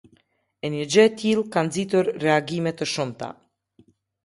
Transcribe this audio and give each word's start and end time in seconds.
E 0.65 0.71
një 0.75 0.85
gjë 0.93 1.03
e 1.09 1.11
tillë 1.23 1.43
ka 1.57 1.63
nxitur 1.67 2.11
reagime 2.25 2.75
të 2.81 2.91
shumta. 2.95 3.31